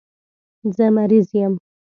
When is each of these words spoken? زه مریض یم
زه 0.75 0.85
مریض 0.95 1.27
یم 1.39 1.53